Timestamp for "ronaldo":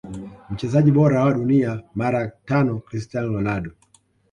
3.33-3.71